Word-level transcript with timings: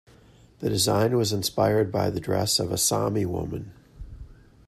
The 0.61 0.69
design 0.69 1.15
was 1.15 1.31
inspired 1.31 1.91
by 1.91 2.09
the 2.09 2.19
dress 2.19 2.59
of 2.59 2.71
a 2.71 2.77
Sami 2.79 3.23
woman. 3.23 3.71